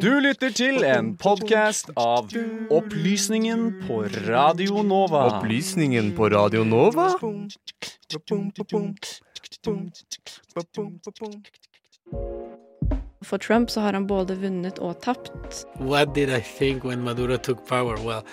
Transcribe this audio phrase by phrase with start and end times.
[0.00, 2.28] Du lytter til en podkast av
[2.68, 5.22] Opplysningen på Radio Nova.
[5.38, 7.08] Opplysningen på Radio Nova?
[13.22, 15.30] For Trump så har han både vunnet og tapt.
[15.78, 17.96] What did I think when Maduro took power?
[18.00, 18.24] Well,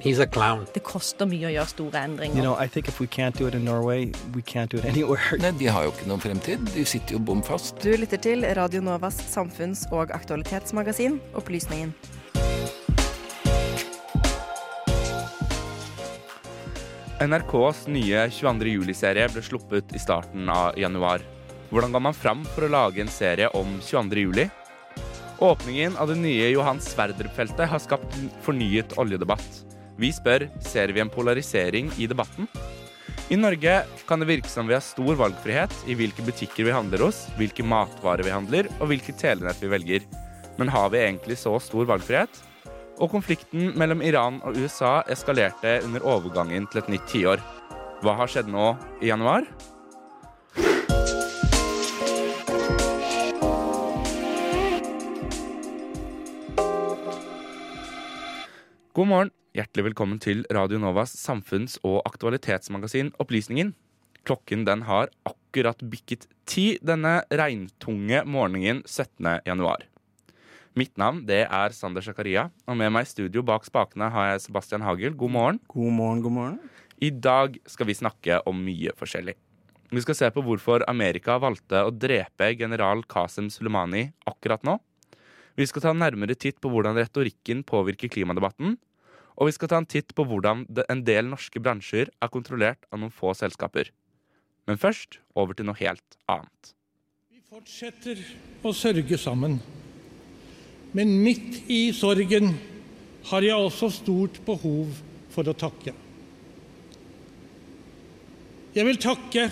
[0.00, 0.66] he's a clown.
[0.74, 2.36] Det koster mye å gjøre store endringer.
[2.36, 4.84] You know, I think if we can't do it in Norway, we can't do it
[4.84, 5.38] anywhere.
[5.38, 6.66] Nei, de har jo ikke noen fremtid.
[6.74, 7.78] De sitter jo bom fast.
[7.82, 11.94] Du lytter til Radio Novas samfunns- og aktualitetsmagasin Opplysningen.
[17.24, 18.74] NRKs nye 22.
[18.74, 21.22] juli-serie ble sluppet i starten av januar.
[21.74, 24.20] Hvordan går man fram for å lage en serie om 22.
[24.28, 24.44] juli?
[25.42, 29.56] Åpningen av det nye Johan Sverdrup-feltet har skapt en fornyet oljedebatt.
[29.98, 32.46] Vi spør ser vi en polarisering i debatten.
[33.26, 37.08] I Norge kan det virke som vi har stor valgfrihet i hvilke butikker vi handler
[37.08, 40.06] hos, hvilke matvarer vi handler og hvilke telenett vi velger.
[40.62, 42.38] Men har vi egentlig så stor valgfrihet?
[43.02, 47.42] Og konflikten mellom Iran og USA eskalerte under overgangen til et nytt tiår.
[48.06, 49.50] Hva har skjedd nå i januar?
[58.94, 59.30] God morgen.
[59.58, 63.72] Hjertelig velkommen til Radio Novas samfunns- og aktualitetsmagasin Opplysningen.
[64.22, 69.40] Klokken den har akkurat bikket ti denne regntunge morgenen 17.
[69.48, 69.82] januar.
[70.78, 74.44] Mitt navn det er Sander Zakaria, og med meg i studio bak spakene har jeg
[74.46, 75.18] Sebastian Hagel.
[75.18, 75.60] God morgen.
[75.66, 76.60] God morgen, god morgen.
[77.02, 79.34] I dag skal vi snakke om mye forskjellig.
[79.90, 84.78] Vi skal se på hvorfor Amerika valgte å drepe general Qasem Soleimani akkurat nå.
[85.54, 88.74] Vi skal ta en nærmere titt på hvordan retorikken påvirker klimadebatten.
[89.34, 93.00] Og vi skal ta en titt på hvordan en del norske bransjer er kontrollert av
[93.02, 93.90] noen få selskaper.
[94.66, 96.74] Men først over til noe helt annet.
[97.30, 98.22] Vi fortsetter
[98.66, 99.58] å sørge sammen.
[100.94, 102.54] Men midt i sorgen
[103.30, 104.94] har jeg også stort behov
[105.34, 105.94] for å takke.
[108.74, 109.48] Jeg vil takke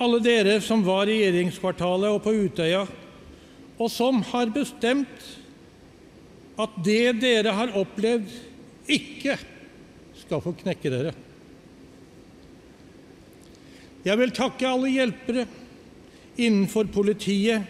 [0.00, 2.84] alle dere som var i regjeringskvartalet og på Utøya,
[3.80, 5.26] og som har bestemt
[6.60, 8.30] at det dere har opplevd,
[8.90, 9.36] ikke
[10.22, 11.12] skal få knekke dere.
[14.04, 15.44] Jeg vil takke alle hjelpere
[16.40, 17.66] innenfor politiet,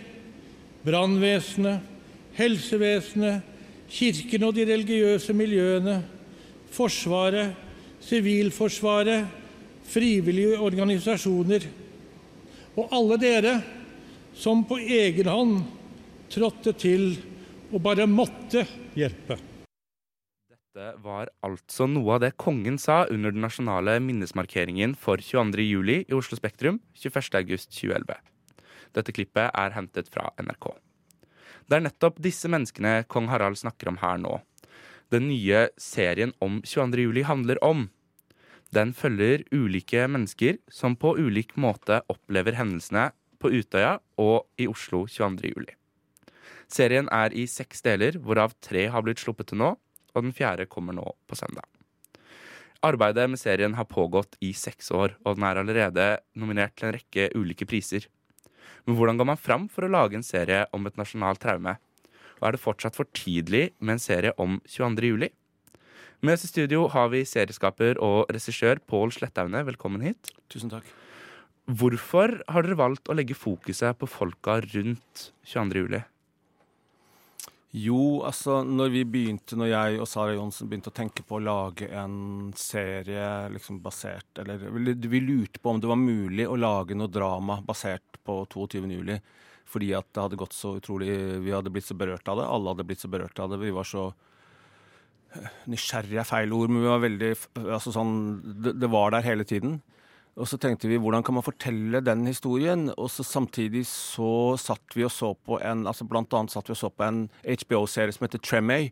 [0.87, 1.83] brannvesenet,
[2.39, 3.43] helsevesenet,
[3.91, 6.01] kirken og de religiøse miljøene,
[6.71, 7.57] Forsvaret,
[8.01, 9.27] Sivilforsvaret,
[9.91, 11.67] frivillige organisasjoner
[12.79, 13.57] og alle dere
[14.39, 15.57] som på egen hånd
[16.31, 17.11] trådte til
[17.71, 18.65] og bare måtte
[18.99, 19.39] hjelpe.
[20.51, 25.65] Dette var altså noe av det kongen sa under den nasjonale minnesmarkeringen for 22.
[25.67, 28.15] juli i Oslo Spektrum 21.8.2011.
[28.95, 30.73] Dette klippet er hentet fra NRK.
[31.71, 34.41] Det er nettopp disse menneskene kong Harald snakker om her nå.
[35.11, 37.07] Den nye serien om 22.
[37.07, 37.89] juli handler om.
[38.71, 43.11] Den følger ulike mennesker som på ulik måte opplever hendelsene
[43.43, 45.80] på Utøya og i Oslo 22.
[46.71, 49.75] Serien er i seks deler, hvorav tre har blitt sluppet til nå,
[50.15, 51.67] og den fjerde kommer nå på søndag.
[52.87, 56.07] Arbeidet med serien har pågått i seks år, og den er allerede
[56.39, 58.07] nominert til en rekke ulike priser.
[58.87, 61.75] Men hvordan går man fram for å lage en serie om et nasjonalt traume?
[62.41, 65.11] Og er det fortsatt for tidlig med en serie om 22.
[65.11, 65.29] juli?
[66.25, 69.61] Med oss i studio har vi serieskaper og regissør Pål Slettaune.
[69.69, 70.33] Velkommen hit.
[70.53, 70.89] Tusen takk.
[71.69, 75.85] Hvorfor har dere valgt å legge fokuset på folka rundt 22.
[75.85, 76.03] juli?
[77.71, 81.43] Jo, altså når vi begynte, når jeg og Sara Johnsen begynte å tenke på å
[81.45, 84.65] lage en serie liksom basert Eller
[85.07, 88.83] vi lurte på om det var mulig å lage noe drama basert på 22.
[88.91, 89.21] juli.
[89.71, 91.15] Fordi at det hadde gått så utrolig
[91.45, 92.49] Vi hadde blitt så berørt av det.
[92.51, 93.61] Alle hadde blitt så berørt av det.
[93.63, 94.09] Vi var så
[95.71, 97.29] Nysgjerrig er feil ord, men vi var veldig
[97.69, 98.17] Altså sånn
[98.65, 99.79] Det, det var der hele tiden.
[100.41, 102.89] Og så tenkte vi hvordan kan man fortelle den historien?
[102.97, 106.77] Og så samtidig så satt vi og så på en altså blant annet satt vi
[106.77, 108.89] og så på en HBO-serie som heter Tremay,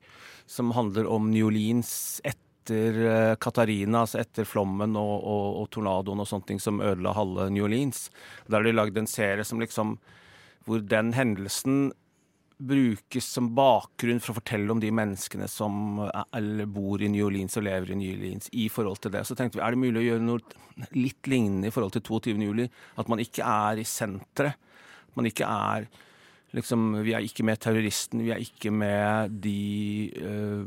[0.46, 6.20] som handler om New Orleans etter uh, Katarina, altså etter flommen og, og, og tornadoen
[6.20, 8.10] og sånne ting som ødela halve New Orleans.
[8.46, 9.96] Der har de lagd en serie som liksom
[10.68, 11.88] hvor den hendelsen
[12.58, 17.58] brukes som bakgrunn for å fortelle om de menneskene som er, bor i New Orleans
[17.60, 19.22] og lever i New Orleans i forhold til det.
[19.26, 22.34] Så tenkte vi er det mulig å gjøre noe litt lignende i forhold til 22.
[22.48, 22.66] juli?
[22.98, 24.58] At man ikke er i senteret.
[25.18, 25.88] Man ikke er
[26.56, 30.62] liksom Vi er ikke med terroristen, vi er ikke med de øh,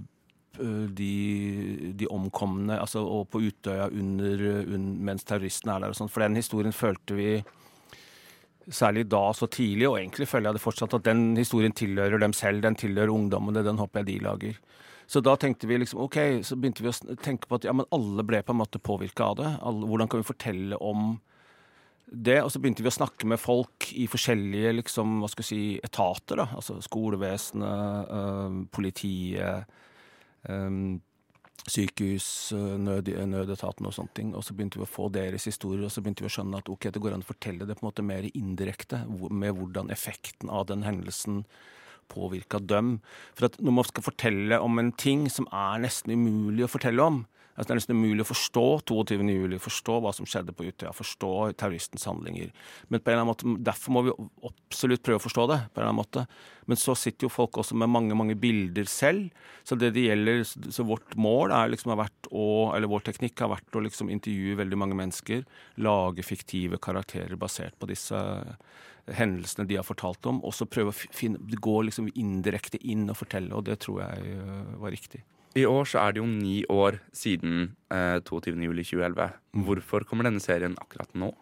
[0.94, 6.12] de, de, omkomne altså, og på Utøya under, under, mens terroristen er der og sånn.
[6.12, 7.32] For den historien følte vi
[8.70, 12.34] Særlig da så tidlig, og egentlig føler jeg det fortsatt at den historien tilhører dem
[12.38, 12.62] selv.
[12.62, 14.60] Den tilhører ungdommene, den håper jeg de lager.
[15.12, 16.18] Så da tenkte vi liksom, ok,
[16.48, 19.32] så begynte vi å tenke på at ja, men alle ble på en måte påvirka
[19.32, 19.50] av det.
[19.60, 21.18] Alle, hvordan kan vi fortelle om
[22.06, 22.38] det?
[22.46, 25.64] Og så begynte vi å snakke med folk i forskjellige liksom, hva skal vi si,
[25.84, 26.40] etater.
[26.40, 29.74] da, altså Skolevesenet, øh, politiet,
[30.48, 30.80] øh,
[31.70, 34.32] sykehus, øh, nød, nødetaten og sånne ting.
[34.36, 36.72] Og så begynte vi å få deres historier, og så begynte vi å skjønne at
[36.72, 40.50] ok, det går an å fortelle det på en måte mer indirekte, med hvordan effekten
[40.50, 41.44] av den hendelsen
[42.12, 43.00] påvirka dem.
[43.38, 47.06] For at når man skal fortelle om en ting som er nesten umulig å fortelle
[47.06, 47.24] om,
[47.56, 49.18] altså det er nesten umulig å forstå 22.
[49.28, 52.52] juli, forstå hva som skjedde på Utøya, forstå terroristens handlinger.
[52.90, 54.16] Men på en eller annen måte, Derfor må vi
[54.48, 55.60] absolutt prøve å forstå det.
[55.72, 56.26] på en eller annen måte.
[56.68, 59.32] Men så sitter jo folk også med mange mange bilder selv.
[59.64, 63.40] Så det det gjelder, så vårt mål er liksom har vært å, eller vår teknikk
[63.40, 65.44] har vært å liksom intervjue veldig mange mennesker.
[65.78, 68.22] Lage fiktive karakterer basert på disse
[69.10, 73.18] hendelsene de har fortalt om, og så prøve å finne, gå liksom indirekte inn og
[73.20, 75.24] fortelle, og det tror jeg uh, var riktig.
[75.58, 79.32] I år så er det jo ni år siden eh, 22.07.2011.
[79.52, 79.64] Mm.
[79.68, 81.34] Hvorfor kommer denne serien akkurat nå?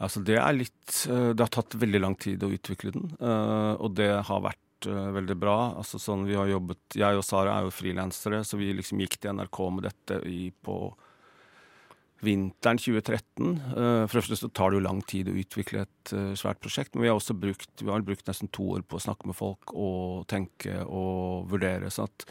[0.00, 3.76] Altså Det er litt uh, Det har tatt veldig lang tid å utvikle den, uh,
[3.80, 5.58] og det har vært uh, veldig bra.
[5.80, 9.18] Altså sånn vi har jobbet Jeg og Sara er jo frilansere, så vi liksom gikk
[9.20, 10.78] til NRK med dette i, på
[12.24, 13.50] vinteren 2013.
[13.72, 16.94] Uh, for det første så tar det jo lang tid å utvikle et svært prosjekt,
[16.94, 19.36] men vi har også brukt, vi har brukt nesten to år på å snakke med
[19.36, 21.92] folk og tenke og vurdere.
[21.92, 22.28] sånn at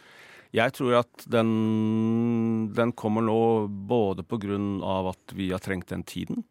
[0.56, 1.50] jeg tror at den,
[2.74, 6.44] den kommer nå både på grunn av at vi har trengt den tiden,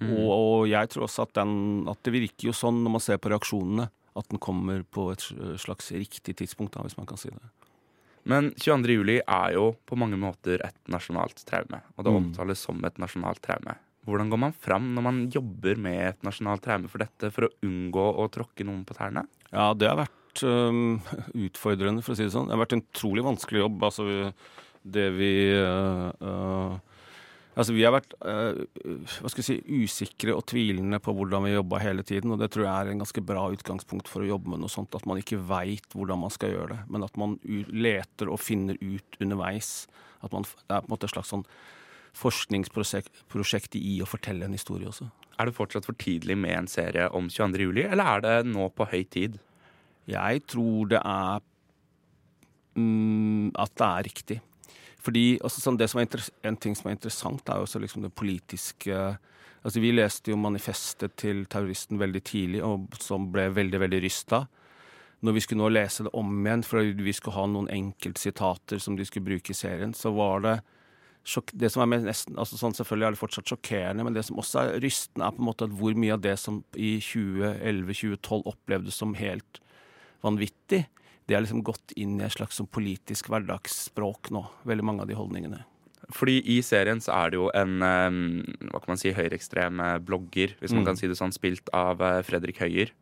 [0.00, 0.08] mm.
[0.14, 1.52] og, og, jeg tror også at, den,
[1.90, 5.22] at det virker jo sånn når man ser på reaksjonene, at den kommer på et
[5.60, 7.52] slags riktig tidspunkt, da, hvis man kan si det.
[8.28, 8.96] Men 22.
[8.96, 12.18] juli er jo på mange måter et nasjonalt traume, og det mm.
[12.22, 13.76] omtales som et nasjonalt traume.
[14.08, 17.52] Hvordan går man fram når man jobber med et nasjonalt traume for dette, for å
[17.64, 19.26] unngå å tråkke noen på tærne?
[19.52, 20.98] Ja, det har vært um,
[21.46, 22.48] utfordrende, for å si det sånn.
[22.50, 23.88] Det har vært en utrolig vanskelig jobb.
[23.88, 24.06] Altså,
[24.88, 26.76] det vi uh, uh,
[27.58, 28.54] Altså, vi har vært uh,
[29.18, 32.30] hva skal si, usikre og tvilende på hvordan vi jobba hele tiden.
[32.30, 34.94] Og det tror jeg er en ganske bra utgangspunkt for å jobbe med noe sånt.
[34.94, 38.78] At man ikke veit hvordan man skal gjøre det, men at man leter og finner
[38.78, 39.88] ut underveis.
[40.22, 41.44] At man, det er på en måte et slags sånn
[42.18, 45.08] forskningsprosjekt i å fortelle en historie også.
[45.38, 47.68] Er det fortsatt for tidlig med en serie om 22.
[47.68, 49.38] juli, eller er det nå på høy tid?
[50.08, 51.40] Jeg tror det er
[52.78, 54.38] mm, at det er riktig.
[55.04, 59.18] Fordi altså, sånn, En ting som er interessant, er også liksom det politiske
[59.62, 64.46] altså Vi leste jo manifestet til terroristen veldig tidlig, og som ble veldig veldig rysta.
[65.20, 68.96] Når vi skulle nå lese det om igjen, for vi skulle ha noen enkeltsitater som
[68.96, 70.56] de skulle bruke i serien, så var det
[71.58, 74.62] det som er nesten, altså sånn Selvfølgelig er det fortsatt sjokkerende, men det som også
[74.62, 79.02] er rystende, er på en måte at hvor mye av det som i 2011-2012 opplevdes
[79.02, 79.60] som helt
[80.24, 80.84] vanvittig,
[81.28, 84.46] det er liksom gått inn i et slags sånn politisk hverdagsspråk nå.
[84.68, 85.64] Veldig mange av de holdningene.
[86.14, 90.72] Fordi i serien så er det jo en hva kan man si, høyreekstrem blogger, hvis
[90.72, 90.88] man mm.
[90.88, 92.94] kan si det sånn, spilt av eh, Fredrik Høyer.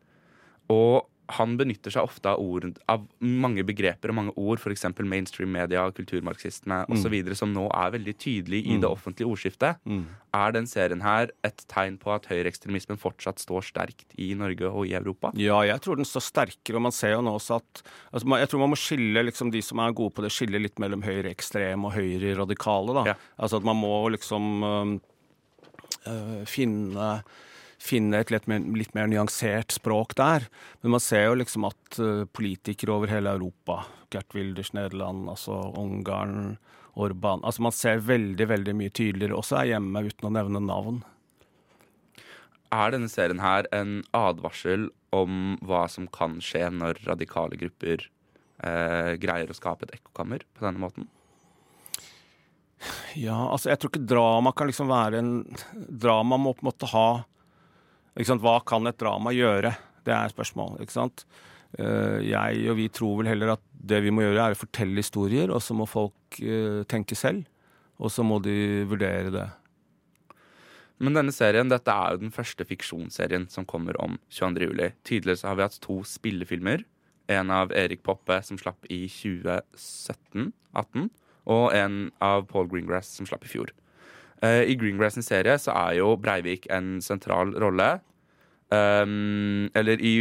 [0.73, 4.85] Og han benytter seg ofte av, ord, av mange begreper og mange ord, f.eks.
[5.03, 7.33] mainstream media, kulturmarxisme osv., mm.
[7.35, 8.83] som nå er veldig tydelig i mm.
[8.83, 9.81] det offentlige ordskiftet.
[9.83, 10.05] Mm.
[10.37, 14.87] Er den serien her et tegn på at høyreekstremismen fortsatt står sterkt i Norge og
[14.87, 15.33] i Europa?
[15.39, 18.51] Ja, jeg tror den står sterkere, og man ser jo nå også at altså, Jeg
[18.51, 21.89] tror man må skille liksom, de som er gode på det, skille litt mellom høyreekstreme
[21.89, 23.07] og høyreradikale.
[23.11, 23.17] Ja.
[23.35, 27.09] Altså at man må liksom øh, finne
[27.81, 30.47] finne et litt mer, litt mer, nyansert språk der.
[30.81, 35.59] Men man ser jo liksom at uh, politikere over hele Europa, Gert Wilders Nederland, altså
[35.77, 36.57] Ungarn,
[36.97, 41.03] Orban altså Man ser veldig veldig mye tydeligere også er hjemme, uten å nevne navn.
[42.73, 49.13] Er denne serien her en advarsel om hva som kan skje når radikale grupper eh,
[49.21, 51.07] greier å skape et ekkokammer på denne måten?
[53.17, 55.31] Ja, altså jeg tror ikke drama kan liksom være en
[55.73, 57.07] Drama må på en måte ha
[58.41, 59.75] hva kan et drama gjøre?
[60.07, 61.25] Det er sant?
[61.77, 65.03] Eh, jeg og vi tror vel heller at det vi må gjøre, er å fortelle
[65.03, 67.45] historier, og så må folk eh, tenke selv.
[67.97, 69.47] Og så må de vurdere det.
[71.01, 74.69] Men denne serien, dette er jo den første fiksjonsserien som kommer om 22.
[74.69, 74.91] juli.
[75.05, 76.85] Tidligere så har vi hatt to spillefilmer.
[77.29, 81.09] En av Erik Poppe som slapp i 2017-18,
[81.53, 83.73] og en av Paul Greengrass som slapp i fjor.
[84.43, 87.97] Uh, I Greengrass' serie så er jo Breivik en sentral rolle.
[88.67, 90.11] Um, eller i,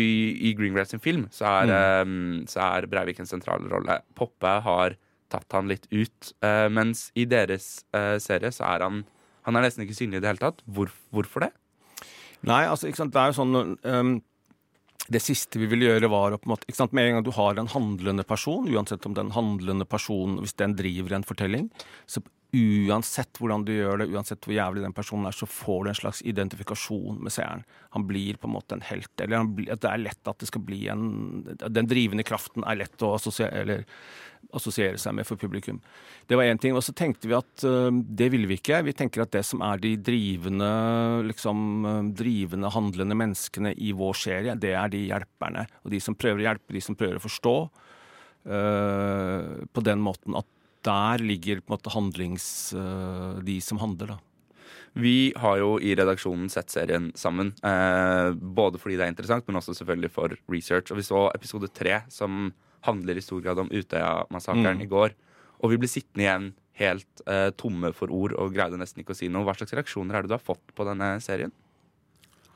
[0.46, 2.12] i Greengrass sin film så er, mm.
[2.12, 3.98] um, så er, Breivik en sentral rolle.
[4.14, 4.94] Poppe har
[5.32, 9.04] tatt han litt ut, uh, mens i deres uh, serie så er han
[9.46, 10.62] Han er nesten ikke synlig i det hele tatt.
[10.66, 11.52] Hvor, hvorfor det?
[12.46, 14.14] Nei, altså, ikke sant, det er jo sånn um,
[15.06, 17.26] Det siste vi ville gjøre, var å på en måte ikke sant, Med en gang
[17.26, 21.68] du har en handlende person, uansett om den handlende personen Hvis den driver en fortelling,
[22.06, 22.22] så
[22.54, 25.98] uansett hvordan du gjør det, uansett hvor jævlig den personen er, så får du en
[25.98, 27.64] slags identifikasjon med seeren.
[27.96, 29.12] Han blir på en måte en helt.
[29.22, 31.04] Eller blir, det er lett at det skal bli en
[31.56, 33.80] Den drivende kraften er lett å assosiere,
[34.54, 35.80] assosiere seg med for publikum.
[36.28, 36.76] Det var én ting.
[36.76, 38.84] Og så tenkte vi at uh, det ville vi ikke.
[38.86, 40.70] Vi tenker at det som er de drivende,
[41.26, 45.66] liksom, drivende, handlende menneskene i vår serie, det er de hjelperne.
[45.84, 47.56] Og de som prøver å hjelpe, de som prøver å forstå.
[48.46, 50.46] Uh, på den måten at
[50.86, 52.46] der ligger på en måte handlings...
[52.76, 54.18] Uh, de som handler, da.
[54.96, 57.50] Vi har jo i redaksjonen sett serien sammen.
[57.60, 60.88] Eh, både fordi det er interessant, men også selvfølgelig for research.
[60.88, 62.46] Og vi så episode tre, som
[62.86, 64.84] handler i stor grad om Utøya-massakren Mm.
[64.86, 65.12] i går.
[65.60, 66.48] Og vi ble sittende igjen
[66.80, 69.44] helt eh, tomme for ord og greide nesten ikke å si noe.
[69.44, 71.52] Hva slags reaksjoner er det du har fått på denne serien?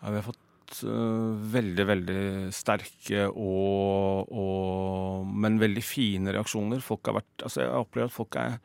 [0.00, 0.40] Ja, vi har fått
[0.86, 2.22] øh, veldig, veldig
[2.54, 6.82] sterke og, og Men veldig fine reaksjoner.
[6.84, 8.56] Folk har vært Altså, jeg opplever at folk er,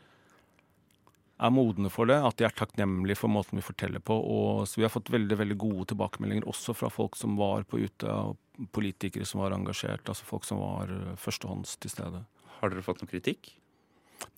[1.36, 2.20] er modne for det.
[2.22, 4.16] At de er takknemlige for måten vi forteller på.
[4.16, 7.82] Og, så vi har fått veldig, veldig gode tilbakemeldinger også fra folk som var på
[7.84, 8.36] Utøya,
[8.76, 10.08] politikere som var engasjert.
[10.08, 12.26] Altså folk som var øh, førstehånds til stede.
[12.60, 13.56] Har dere fått noe kritikk?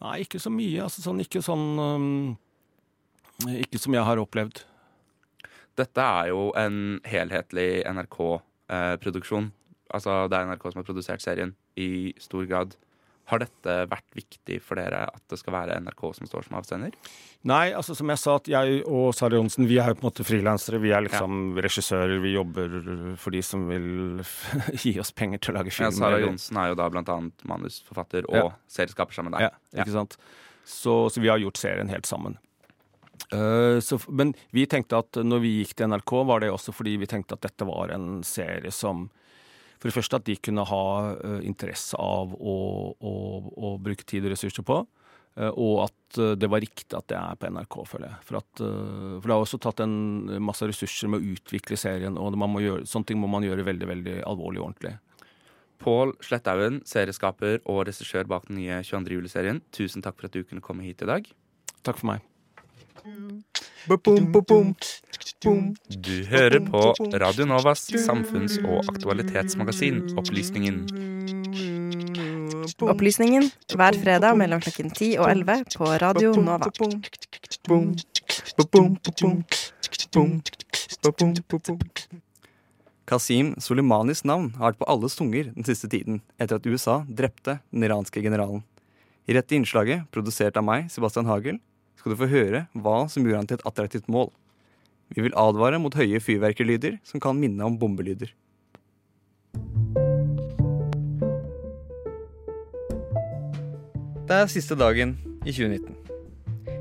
[0.01, 0.81] Nei, ikke så mye.
[0.85, 2.33] Altså sånn, ikke sånn um,
[3.57, 4.63] Ikke som jeg har opplevd.
[5.77, 9.51] Dette er jo en helhetlig NRK-produksjon.
[9.93, 12.75] altså det er NRK som har produsert serien i stor grad.
[13.27, 16.93] Har dette vært viktig for dere at det skal være NRK som står som avsender?
[17.47, 20.07] Nei, altså som jeg sa, at jeg og Sara Johnsen vi er jo på en
[20.07, 20.79] måte frilansere.
[20.79, 22.21] Vi er liksom regissører.
[22.23, 22.77] Vi jobber
[23.19, 24.23] for de som vil
[24.81, 25.89] gi oss penger til å lage film.
[25.91, 28.47] Ja, Sara Johnsen er jo da blant annet manusforfatter og Ja.
[28.79, 29.83] serieskaper sammen med Ja, deg.
[29.83, 30.17] ikke sant?
[30.67, 32.39] Så, så vi har gjort serien helt sammen.
[33.33, 36.97] Eh, så, men vi tenkte at når vi gikk til NRK, var det også fordi
[37.01, 39.09] vi tenkte at dette var en serie som
[39.77, 42.55] For det første at de kunne ha eh, interesse av å,
[42.97, 43.11] å,
[43.53, 44.79] å bruke tid og ressurser på.
[45.37, 48.21] eh, og at det var riktig at det er på NRK, føler jeg.
[48.25, 52.37] For, at, for det har også tatt en masse ressurser med å utvikle serien, og
[52.39, 54.95] man må gjøre, sånne ting må man gjøre veldig veldig alvorlig og ordentlig.
[55.83, 59.19] Pål Sletthaugen, serieskaper og regissør bak den nye 22.
[59.19, 59.61] juli-serien.
[59.75, 61.29] Tusen takk for at du kunne komme hit i dag.
[61.83, 62.25] Takk for meg.
[65.89, 66.81] Du hører på
[67.21, 70.81] Radio Novas samfunns- og aktualitetsmagasin Opplysningen.
[72.81, 76.69] Opplysningen hver fredag mellom klokken 10 og 11 på Radio Nova.
[83.07, 87.59] Kasim Soleimanis navn har vært på alles tunger den siste tiden etter at USA drepte
[87.71, 88.65] den iranske generalen.
[89.27, 91.59] I rett i innslaget, produsert av meg, Sebastian Hagel,
[92.07, 94.29] skal du få høre hva som gjorde han til et attraktivt mål.
[95.11, 98.31] Vi vil advare mot høye fyrverkerlyder som kan minne om bombelyder.
[104.27, 105.99] Det er siste dagen i 2019.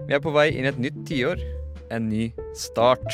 [0.06, 1.42] Vi er på vei inn i et nytt tiår.
[1.90, 3.10] En ny start.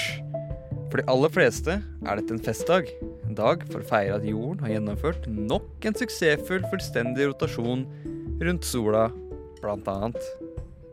[0.92, 2.92] For de aller fleste er dette en festdag.
[3.24, 7.88] En dag for å feire at jorden har gjennomført nok en suksessfull fullstendig rotasjon
[8.44, 9.08] rundt sola,
[9.64, 10.51] blant annet.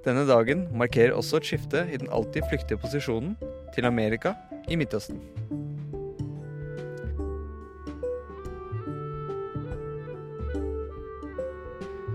[0.09, 3.35] Denne dagen markerer også et skifte i den alltid flyktige posisjonen
[3.75, 4.31] til Amerika
[4.65, 5.19] i Midtøsten.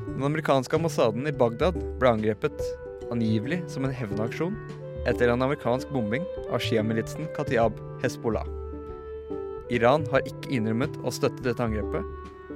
[0.09, 2.59] Den amerikanske ambassaden i Bagdad ble angrepet,
[3.15, 4.59] angivelig som en hevnaksjon,
[5.07, 8.49] etter en amerikansk bombing av sjiamilitsen Katiab Hezbollah.
[9.71, 12.03] Iran har ikke innrømmet å støtte dette angrepet,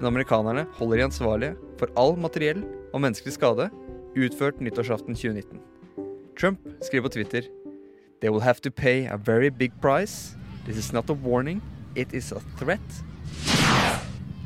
[0.00, 3.68] men amerikanerne holder de ansvarlige for all materiell og menneskelig skade
[4.25, 5.59] utført nyttårsaften 2019.
[6.41, 7.43] Trump skriver på Twitter
[8.21, 10.37] They will have to pay a very big price.
[10.67, 11.63] This is not a warning,
[11.97, 12.81] it is a threat.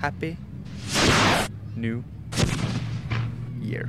[0.01, 0.37] Happy
[1.77, 2.05] New
[3.63, 3.89] Year.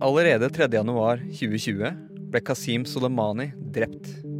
[0.00, 1.94] Allerede 3.1.2020
[2.30, 4.31] ble Qasim Soleimani drept.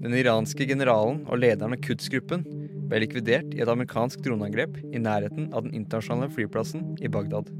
[0.00, 2.44] Den iranske generalen og lederen av Quds-gruppen
[2.88, 7.50] ble likvidert i et amerikansk droneangrep i nærheten av den internasjonale flyplassen i Bagdad.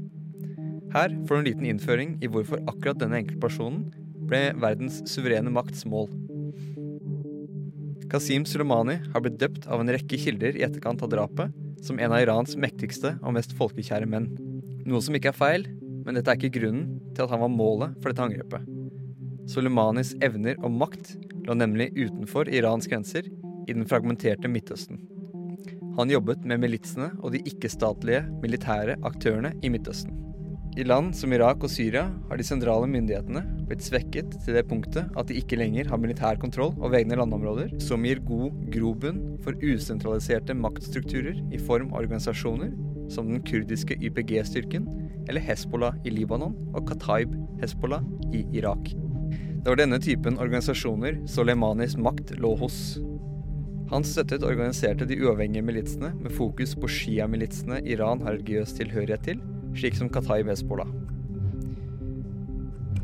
[0.91, 3.85] Her får du en liten innføring i hvorfor akkurat denne enkeltpersonen
[4.27, 6.09] ble verdens suverene makts mål.
[8.11, 11.53] Qasim Soleimani har blitt døpt av en rekke kilder i etterkant av drapet
[11.85, 14.27] som en av Irans mektigste og mest folkekjære menn.
[14.83, 15.69] Noe som ikke er feil,
[16.03, 18.65] men dette er ikke grunnen til at han var målet for dette angrepet.
[19.51, 21.15] Soleimanis evner og makt
[21.47, 23.27] lå nemlig utenfor Irans grenser,
[23.69, 24.97] i den fragmenterte Midtøsten.
[25.97, 30.17] Han jobbet med militsene og de ikke-statlige militære aktørene i Midtøsten.
[30.79, 35.11] I land som Irak og Syria har de sentrale myndighetene blitt svekket til det punktet
[35.19, 39.59] at de ikke lenger har militær kontroll over egne landområder, som gir god grobunn for
[39.59, 42.71] usentraliserte maktstrukturer i form av organisasjoner
[43.11, 44.87] som den kurdiske YPG-styrken
[45.27, 48.93] eller Hezbollah i Libanon og Qatayb-Hezbollah i Irak.
[49.61, 52.97] Det var denne typen organisasjoner Soleimanis makt lå hos.
[53.91, 59.43] Han støttet organiserte de uavhengige militsene med fokus på Shia-militsene Iran har religiøs tilhørighet til,
[59.77, 60.89] slik som Qatai Hezbollah.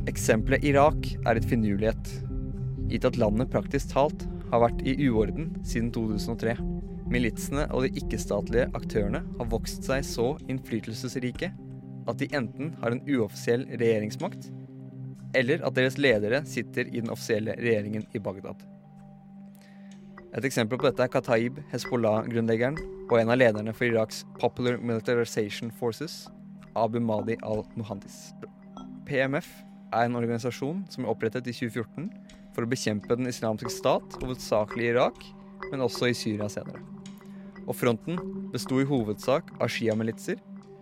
[0.10, 2.10] Eksempelet Irak er et finurlighet,
[2.90, 6.58] gitt at landet praktisk talt har vært i uorden siden 2003.
[7.14, 11.54] Militsene og de ikke-statlige aktørene har vokst seg så innflytelsesrike
[12.08, 14.50] at de enten har en uoffisiell regjeringsmakt,
[15.38, 18.64] eller at deres ledere sitter i den offisielle regjeringen i Bagdad.
[20.38, 22.78] Et eksempel på dette er Kataib, Hezbollah-grunnleggeren
[23.08, 26.26] og en av lederne for Iraks Popular Militarization Forces,
[26.78, 28.34] Abu Madi al-Muhandis.
[29.08, 29.48] PMF
[29.96, 32.10] er en organisasjon som er opprettet i 2014
[32.54, 35.24] for å bekjempe den islamske stat, hovedsakelig i Irak,
[35.72, 36.84] men også i Syria senere.
[37.68, 38.20] Og fronten
[38.54, 40.38] besto i hovedsak av Shia-militser,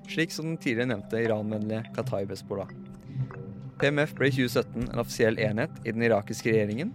[0.09, 2.69] slik som den tidligere nevnte Iran-vennlige Kataib Hezbollah.
[3.79, 6.93] PMF ble i 2017 en offisiell enhet i den irakiske regjeringen.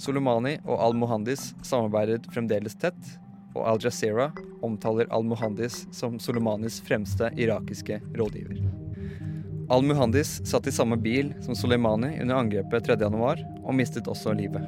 [0.00, 2.96] Soleimani og al-Muhandis samarbeidet fremdeles tett,
[3.56, 4.30] og Al Jazeera
[4.64, 8.60] omtaler al-Muhandis som Soleimanis fremste irakiske rådgiver.
[9.72, 14.64] Al-Muhandis satt i samme bil som Soleimani under angrepet 3.1 og mistet også livet.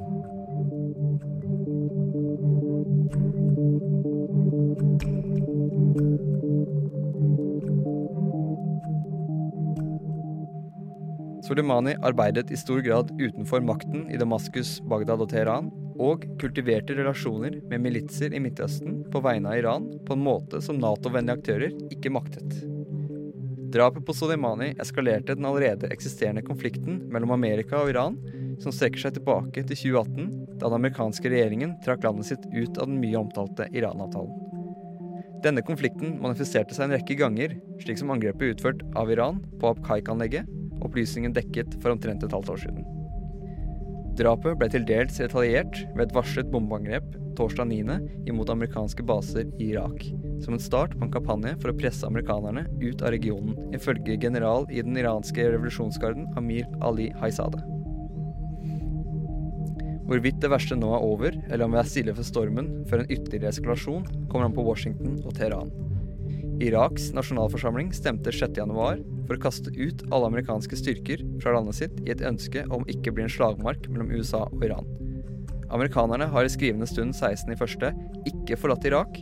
[11.49, 17.55] Soleimani arbeidet i stor grad utenfor makten i Damaskus, Bagdad og Teheran, og kultiverte relasjoner
[17.71, 22.13] med militser i Midtøsten på vegne av Iran på en måte som Nato-vennlige aktører ikke
[22.13, 22.59] maktet.
[23.73, 28.21] Drapet på Soleimani eskalerte den allerede eksisterende konflikten mellom Amerika og Iran,
[28.61, 30.29] som strekker seg tilbake til 2018,
[30.61, 34.37] da den amerikanske regjeringen trakk landet sitt ut av den mye omtalte Iran-avtalen.
[35.49, 40.58] Denne konflikten manifesterte seg en rekke ganger, slik som angrepet utført av Iran på Abkaik-anlegget,
[40.87, 42.87] opplysningen dekket for omtrent et halvt år siden.
[44.19, 47.07] Drapet ble til dels retaliert ved et varslet bombeangrep
[47.39, 47.99] torsdag 9.
[48.27, 50.03] imot amerikanske baser i Irak,
[50.43, 54.67] som en start på en kampanje for å presse amerikanerne ut av regionen, ifølge general
[54.75, 57.63] i den iranske revolusjonsgarden Amir Ali Haizadeh.
[60.09, 63.11] Hvorvidt det verste nå er over, eller om vi er stille for stormen før en
[63.13, 65.71] ytterligere eskalasjon, kommer an på Washington og Teheran.
[66.59, 72.11] Iraks nasjonalforsamling stemte 6.1 for å kaste ut alle amerikanske styrker fra landet sitt i
[72.11, 74.89] et ønske om ikke å bli en slagmark mellom USA og Iran.
[75.71, 79.21] Amerikanerne har i skrivende stund 16.1 ikke forlatt Irak,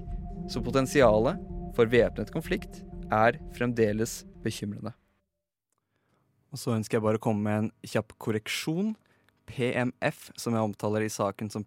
[0.48, 1.42] så potensialet
[1.76, 2.80] for væpnet konflikt
[3.12, 4.94] er fremdeles bekymrende.
[6.54, 8.94] Og så ønsker jeg bare å komme med en kjapp korreksjon.
[9.46, 11.66] PMF, som jeg omtaler i saken som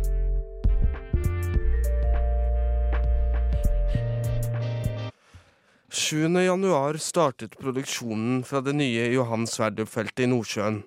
[5.91, 10.83] januar startet produksjonen fra det nye Johan Sverdrup-feltet i Nordsjøen.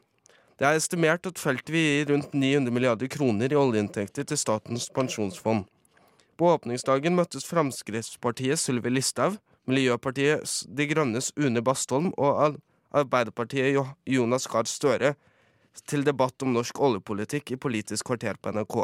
[0.56, 4.88] Det er estimert at feltet vil gi rundt 900 milliarder kroner i oljeinntekter til Statens
[4.88, 5.66] pensjonsfond.
[6.38, 9.36] På åpningsdagen møttes Fremskrittspartiet Sylvi Listhaug,
[9.66, 12.56] Miljøpartiet De Grønnes Une Bastholm og
[12.94, 15.14] Arbeiderpartiet Jonas Gahr Støre
[15.84, 18.80] til debatt om norsk oljepolitikk i Politisk kvarter på NRK.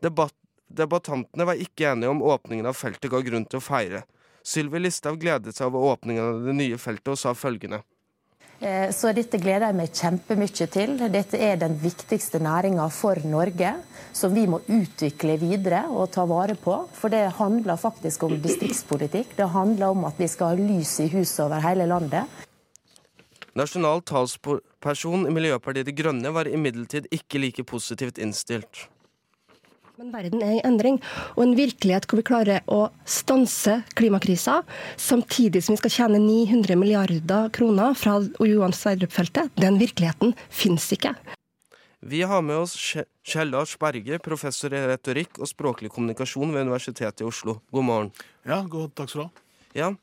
[0.00, 0.34] Debatt,
[0.68, 4.04] debattantene var ikke enige om åpningen av feltet ga grunn til å feire.
[4.44, 7.80] Sylvi Listhaug gledet seg over åpningen av det nye feltet og sa følgende.
[8.94, 10.94] Så dette gleder jeg meg kjempemye til.
[11.12, 13.72] Dette er den viktigste næringa for Norge,
[14.14, 16.76] som vi må utvikle videre og ta vare på.
[16.96, 19.34] For det handler faktisk om distriktspolitikk.
[19.36, 22.30] Det handler om at vi skal ha lys i huset over hele landet.
[23.58, 28.86] Nasjonal talsperson i Miljøpartiet De Grønne var imidlertid ikke like positivt innstilt.
[29.94, 30.96] Men verden er i endring,
[31.36, 34.56] og en virkelighet hvor vi klarer å stanse klimakrisa,
[34.98, 41.12] samtidig som vi skal tjene 900 milliarder kroner fra Johan Sverdrup-feltet, den virkeligheten finnes ikke.
[42.02, 42.74] Vi har med oss
[43.22, 47.60] Kjell Lars Berge, professor i retorikk og språklig kommunikasjon ved Universitetet i Oslo.
[47.70, 48.12] God morgen.
[48.42, 49.48] Ja, god takk skal du ha.
[49.78, 49.94] Ja,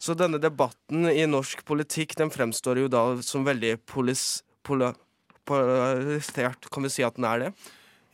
[0.00, 4.94] Så denne debatten i norsk politikk den fremstår jo da som veldig polis, pola,
[5.44, 6.72] polarisert.
[6.72, 7.56] Kan vi si at den er det?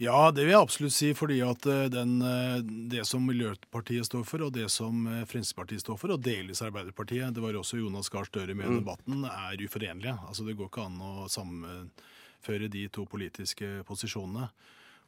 [0.01, 4.23] Ja, det vil jeg absolutt si, fordi at eh, den, eh, det som Miljøpartiet står
[4.25, 8.09] for, og det som eh, Fremskrittspartiet står for, og delvis Arbeiderpartiet, det var også Jonas
[8.09, 8.79] Gahr Støre med i Mm.
[8.81, 10.17] debatten, er uforenlige.
[10.25, 14.49] Altså Det går ikke an å sammenføre de to politiske posisjonene.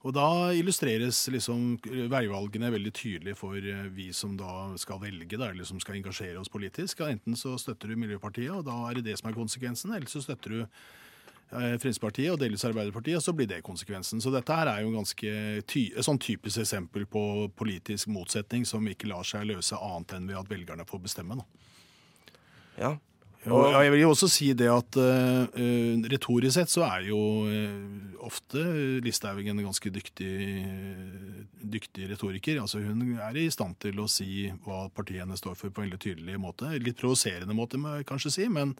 [0.05, 1.78] Og da illustreres liksom
[2.11, 3.55] veivalgene veldig tydelig for
[3.94, 7.00] vi som da skal velge, da, eller som skal engasjere oss politisk.
[7.07, 10.20] Enten så støtter du Miljøpartiet, og da er det det som er konsekvensen, eller så
[10.20, 10.66] støtter du
[11.52, 14.22] Fremskrittspartiet og delvis Arbeiderpartiet, og så blir det konsekvensen.
[14.24, 15.32] Så dette her er jo ganske
[15.68, 17.22] ty sånn typisk eksempel på
[17.58, 21.38] politisk motsetning som ikke lar seg løse annet enn ved at velgerne får bestemme.
[21.42, 21.48] Da.
[22.80, 22.92] Ja.
[23.50, 25.62] Og jeg vil jo også si det at uh,
[26.12, 27.18] retorisk sett så er jo
[27.50, 28.62] uh, ofte
[29.02, 30.34] Listhaug en ganske dyktig,
[31.74, 32.60] dyktig retoriker.
[32.62, 35.88] Altså Hun er i stand til å si hva partiet hennes står for på en
[35.88, 36.70] veldig tydelig måte.
[36.78, 38.76] Litt provoserende måte, må jeg kanskje si, men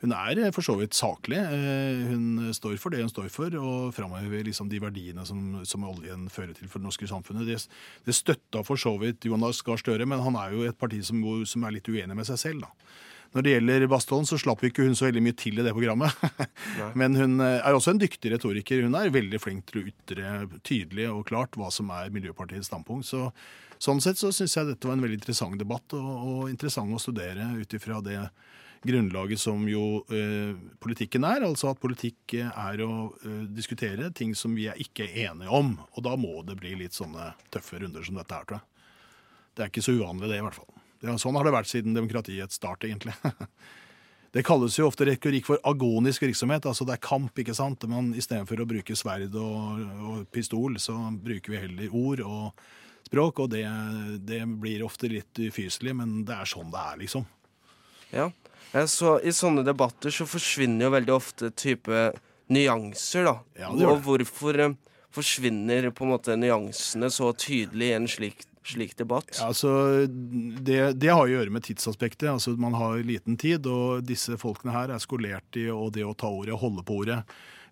[0.00, 1.36] hun er for så vidt saklig.
[1.36, 5.84] Eh, Hun står for det hun står for, og framhever liksom de verdiene som, som
[5.84, 7.44] oljen fører til for det norske samfunnet.
[7.46, 7.58] Det,
[8.08, 11.20] det støtta for så vidt Jonas Gahr Støre, men han er jo et parti som,
[11.44, 12.64] som er litt uenig med seg selv.
[12.64, 12.72] da.
[13.30, 16.10] Når det gjelder Bastholm, så slapp ikke hun så veldig mye til i det programmet.
[16.98, 18.80] Men hun eh, er også en dyktig retoriker.
[18.82, 20.32] Hun er veldig flink til å ytre
[20.66, 23.06] tydelig og klart hva som er Miljøpartiets standpunkt.
[23.06, 23.28] Så,
[23.78, 26.98] sånn sett så syns jeg dette var en veldig interessant debatt, og, og interessant å
[26.98, 28.18] studere ut ifra det
[28.86, 31.44] grunnlaget som jo eh, politikken er.
[31.46, 35.74] Altså at politikk er å eh, diskutere ting som vi er ikke enige om.
[35.96, 38.66] Og da må det bli litt sånne tøffe runder som dette her, tror jeg.
[39.56, 40.70] Det er ikke så uvanlig, det, i hvert fall.
[41.02, 43.16] Er- sånn har det vært siden demokratiets start, egentlig.
[44.30, 46.62] Det kalles jo ofte retorikk for agonisk virksomhet.
[46.62, 47.82] altså Det er kamp, ikke sant?
[47.90, 52.60] Men istedenfor å bruke sverd og, og pistol, så bruker vi heller ord og
[53.08, 53.40] språk.
[53.42, 53.64] Og det,
[54.22, 57.26] det blir ofte litt ufyselig, men det er sånn det er, liksom.
[58.14, 58.28] Ja.
[58.70, 62.10] Så I sånne debatter så forsvinner jo veldig ofte type
[62.50, 63.34] nyanser, da.
[63.58, 63.88] Ja, det det.
[63.90, 64.76] og hvorfor eh,
[65.14, 69.30] forsvinner på en måte nyansene så tydelig i en slik, slik debatt?
[69.38, 72.28] Ja, altså, det, det har å gjøre med tidsaspektet.
[72.32, 76.14] Altså, man har liten tid, og disse folkene her er skolert i og det å
[76.14, 77.22] ta ordet og holde på ordet.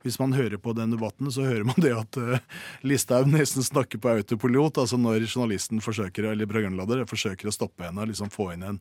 [0.07, 2.39] Hvis man hører på den debatten, så hører man det at uh,
[2.87, 4.79] Listhaug nesten snakker på autopilot.
[4.79, 8.79] altså Når journalisten forsøker, eller programleder forsøker å stoppe henne og liksom få inn en,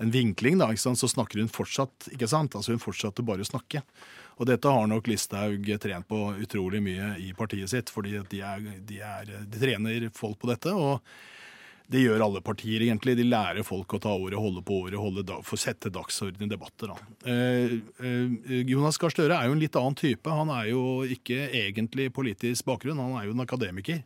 [0.00, 2.08] en vinkling, da, så snakker hun fortsatt.
[2.14, 2.54] ikke sant?
[2.56, 3.82] Altså Hun fortsatte bare å snakke.
[4.40, 8.64] Og dette har nok Listhaug trent på utrolig mye i partiet sitt, fordi de, er,
[8.88, 10.72] de, er, de trener folk på dette.
[10.72, 11.04] og
[11.90, 13.16] det gjør alle partier, egentlig.
[13.18, 16.50] De lærer folk å ta ordet, holde på ordet, holde da, få sette dagsorden i
[16.50, 16.92] debatter.
[16.92, 17.14] Da.
[17.32, 17.72] Eh,
[18.06, 20.30] eh, Jonas Gahr Støre er jo en litt annen type.
[20.30, 24.04] Han er jo ikke egentlig politisk bakgrunn, han er jo en akademiker.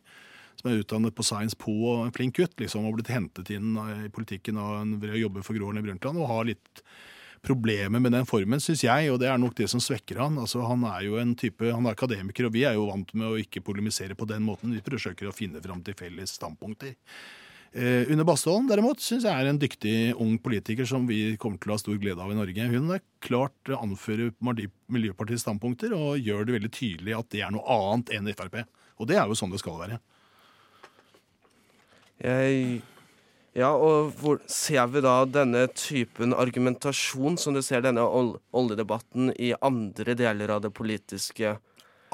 [0.59, 2.55] Som er utdannet på Science Po og en flink gutt.
[2.61, 5.85] liksom, Og blitt hentet inn i politikken av en, ved å jobbe for Gro Harlem
[5.85, 6.21] Brundtland.
[6.21, 6.83] Og har litt
[7.45, 10.39] problemer med den formen, syns jeg, og det er nok det som svekker han.
[10.41, 13.27] Altså, Han er jo en type, han er akademiker, og vi er jo vant med
[13.27, 14.73] å ikke polemisere på den måten.
[14.73, 16.95] Vi forsøker å finne fram til felles standpunkter.
[17.75, 21.73] Eh, Une Bastholm derimot syns jeg er en dyktig ung politiker som vi kommer til
[21.73, 22.69] å ha stor glede av i Norge.
[22.71, 27.67] Hun er klart anfører Miljøpartiets standpunkter og gjør det veldig tydelig at det er noe
[27.75, 28.61] annet enn Frp.
[28.95, 29.99] Og det er jo sånn det skal være.
[32.23, 32.81] Jeg,
[33.55, 39.33] ja, og hvor ser vi da denne typen argumentasjon, som du ser denne ol- oljedebatten,
[39.39, 41.57] i andre deler av det politiske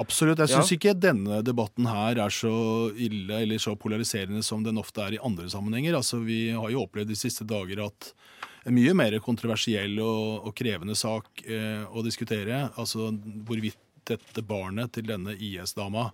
[0.01, 0.39] Absolutt.
[0.39, 0.61] Jeg Ja.
[0.63, 5.19] ikke denne debatten her er så ille eller så polariserende som den ofte er i
[5.21, 5.93] andre sammenhenger.
[5.93, 8.13] Altså, Vi har jo opplevd de siste dager at
[8.65, 13.11] en mye mer kontroversiell og, og krevende sak eh, å diskutere, altså
[13.45, 16.11] hvorvidt dette barnet til denne IS-dama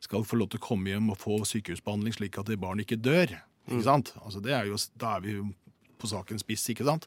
[0.00, 3.36] skal få lov til å komme hjem og få sykehusbehandling slik at barnet ikke dør.
[3.68, 4.14] Ikke sant?
[4.24, 5.46] Altså, det er jo, da er vi jo
[6.00, 7.06] på sakens spiss, ikke sant?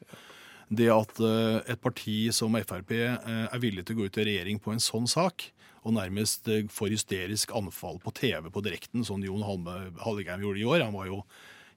[0.72, 4.28] Det at eh, et parti som Frp eh, er villig til å gå ut i
[4.30, 5.48] regjering på en sånn sak,
[5.84, 10.68] og nærmest eh, får hysterisk anfall på TV på direkten, som Jon Hallegheim gjorde i
[10.68, 10.86] år.
[10.86, 11.20] Han var jo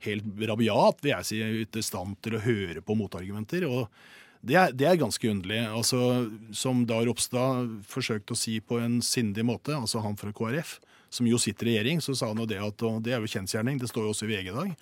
[0.05, 3.67] helt rabiat, vil jeg si, ute stand til å høre på motargumenter.
[3.67, 3.89] og
[4.47, 5.63] det er, det er ganske underlig.
[5.65, 5.99] Altså,
[6.55, 10.77] som da Ropstad forsøkte å si på en sindig måte, altså han fra KrF,
[11.09, 13.31] som jo sitter i regjering, så sa han jo det at og det er jo
[13.31, 14.73] kjensgjerning, det står jo også i VG i dag.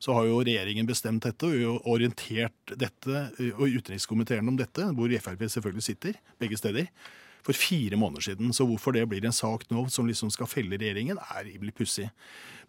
[0.00, 5.44] Så har jo regjeringen bestemt dette og orientert dette og utenrikskomiteen om dette, hvor Frp
[5.44, 6.88] selvfølgelig sitter, begge steder,
[7.44, 8.52] for fire måneder siden.
[8.56, 12.08] Så hvorfor det blir en sak nå som liksom skal felle regjeringen, er rimelig pussig.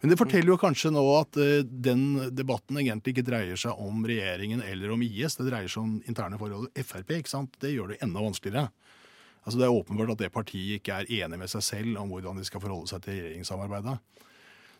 [0.00, 4.04] Men det forteller jo kanskje nå at eh, den debatten egentlig ikke dreier seg om
[4.08, 7.16] regjeringen eller om IS, det dreier seg om interne forhold Frp.
[7.20, 7.56] ikke sant?
[7.62, 8.72] Det gjør det enda vanskeligere.
[9.42, 12.38] Altså Det er åpenbart at det partiet ikke er enig med seg selv om hvordan
[12.38, 13.98] de skal forholde seg til regjeringssamarbeidet.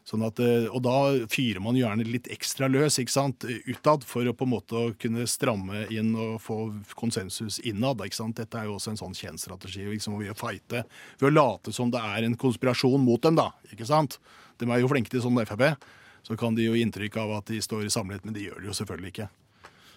[0.07, 0.96] Sånn at, eh, og da
[1.31, 5.29] fyrer man gjerne litt ekstra løs ikke sant, utad for å på en måte kunne
[5.31, 6.59] stramme inn og få
[6.98, 8.03] konsensus innad.
[8.03, 8.37] ikke sant?
[8.40, 10.83] Dette er jo også en sånn kjent strategi liksom, ved å fighte,
[11.20, 13.38] ved å late som det er en konspirasjon mot dem.
[13.38, 14.18] da, ikke sant?
[14.59, 15.79] De er jo flinke til sånn Frp.
[16.22, 18.70] Så kan de jo gi inntrykk av at de står samlet, men de gjør det
[18.70, 19.29] jo selvfølgelig ikke.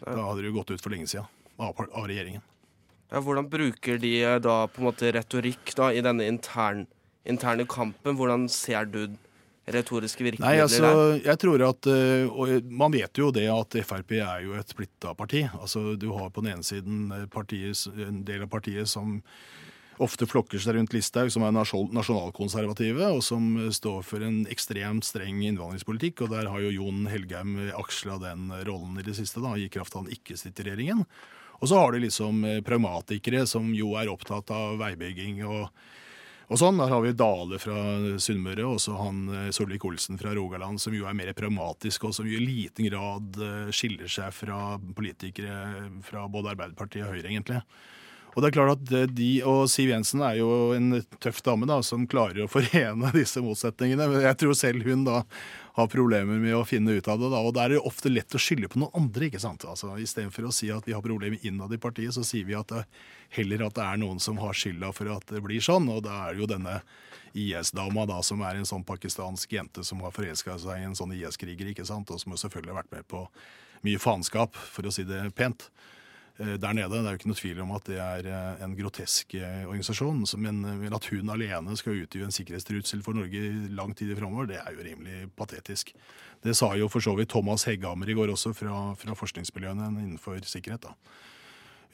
[0.05, 1.25] Da hadde det jo gått ut for lenge siden
[1.57, 2.41] av regjeringen.
[3.15, 6.83] Ja, hvordan bruker de eh, da på en måte retorikk da i denne intern,
[7.23, 8.17] interne kampen?
[8.19, 9.05] Hvordan ser du
[9.71, 10.89] retoriske virkemidler Nei, altså,
[11.23, 15.15] jeg tror at, eh, og Man vet jo det at Frp er jo et splitta
[15.15, 15.45] parti.
[15.47, 19.21] Altså, Du har på den ene siden eh, partiet, en del av partiet som
[20.03, 25.39] ofte flokker seg rundt Listhaug, som er nasjonalkonservative, og som står for en ekstremt streng
[25.45, 26.25] innvandringspolitikk.
[26.25, 29.95] og Der har jo Jon Helgheim aksla den rollen i det siste, da, i kraft
[29.95, 31.05] av han ikke sitter i regjeringen.
[31.61, 35.69] Og så har du liksom eh, pragmatikere som jo er opptatt av veibygging og,
[36.49, 36.81] og sånn.
[36.81, 37.79] Der har vi Dale fra
[38.21, 42.27] Sunnmøre og så han eh, Solvik-Olsen fra Rogaland, som jo er mer pragmatisk, og som
[42.27, 47.63] i liten grad eh, skiller seg fra politikere fra både Arbeiderpartiet og Høyre, egentlig.
[48.35, 51.67] Og det er klart at eh, de og Siv Jensen er jo en tøff dame
[51.69, 54.09] da, som klarer å forene disse motsetningene.
[54.11, 55.21] Men jeg tror selv hun da
[55.75, 57.29] har problemer med å finne ut av det.
[57.31, 59.27] da, Og da er det ofte lett å skylde på noen andre.
[59.27, 59.63] ikke sant?
[59.67, 62.71] Altså, Istedenfor å si at vi har problemer innad i partiet, så sier vi at
[62.71, 62.85] det,
[63.35, 65.87] heller at det er noen som har skylda for at det blir sånn.
[65.91, 66.79] Og da er det jo denne
[67.35, 71.15] IS-dama da, som er en sånn pakistansk jente som har forelska seg i en sånn
[71.15, 73.25] IS-kriger, ikke sant, og som selvfølgelig har vært med på
[73.85, 75.94] mye faenskap, for å si det pent eh,
[76.37, 76.89] der nede.
[76.91, 80.23] Det er jo ikke noe tvil om at det er eh, en grotesk eh, organisasjon.
[80.43, 83.43] Men at hun alene skal utgjøre en sikkerhetstrussel for Norge
[83.75, 85.93] lang tid framover, det er jo rimelig patetisk.
[86.43, 90.43] Det sa jo for så vidt Thomas Hegghammer i går også, fra, fra forskningsmiljøene innenfor
[90.43, 90.89] sikkerhet.
[90.89, 90.93] da.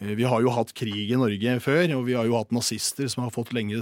[0.02, 3.08] Eh, Vi har jo hatt krig i Norge før, og vi har jo hatt nazister
[3.14, 3.78] som har fått lenge,